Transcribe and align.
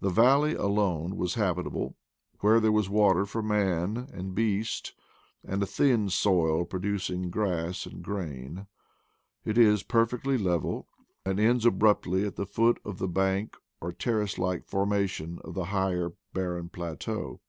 The 0.00 0.08
valley 0.08 0.54
alone 0.54 1.18
was 1.18 1.34
habitable, 1.34 1.94
where 2.40 2.58
there 2.58 2.72
was 2.72 2.88
water 2.88 3.26
for 3.26 3.42
man 3.42 4.08
and 4.10 4.34
beast, 4.34 4.94
and 5.44 5.62
a 5.62 5.66
thin 5.66 6.08
soil 6.08 6.64
producing 6.64 7.28
grass 7.30 7.84
and 7.84 8.02
grain; 8.02 8.66
it 9.44 9.58
is 9.58 9.82
perfectly 9.82 10.38
level, 10.38 10.88
and 11.26 11.38
ends 11.38 11.66
abruptly 11.66 12.24
at 12.24 12.36
the 12.36 12.46
foot 12.46 12.80
of 12.82 12.96
the 12.96 13.08
bank 13.08 13.54
or 13.82 13.92
terrace 13.92 14.38
like 14.38 14.64
formation 14.64 15.38
of 15.44 15.52
the 15.52 15.66
higher 15.66 16.14
barren 16.32 16.70
plateau. 16.70 17.42